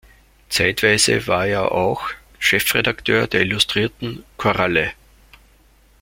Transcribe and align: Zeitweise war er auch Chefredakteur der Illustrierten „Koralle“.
Zeitweise 0.49 1.27
war 1.27 1.45
er 1.45 1.71
auch 1.73 2.09
Chefredakteur 2.39 3.27
der 3.27 3.41
Illustrierten 3.41 4.23
„Koralle“. 4.35 4.93